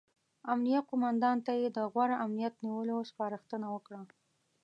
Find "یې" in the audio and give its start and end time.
1.61-1.69